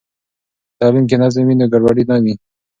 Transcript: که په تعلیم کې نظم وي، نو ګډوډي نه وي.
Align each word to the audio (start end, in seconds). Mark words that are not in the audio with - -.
که 0.03 0.07
په 0.73 0.77
تعلیم 0.79 1.05
کې 1.09 1.15
نظم 1.21 1.43
وي، 1.45 1.55
نو 1.59 1.65
ګډوډي 1.73 2.03
نه 2.09 2.17
وي. 2.23 2.33